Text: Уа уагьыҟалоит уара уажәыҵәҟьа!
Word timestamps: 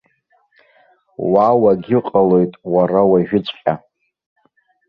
Уа 1.31 1.47
уагьыҟалоит 1.61 2.53
уара 2.73 3.01
уажәыҵәҟьа! 3.11 3.73